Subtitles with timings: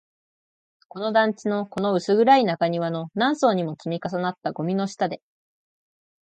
[0.87, 5.21] この団地の、この薄暗い中庭の、何層にも積み重なったゴミの下で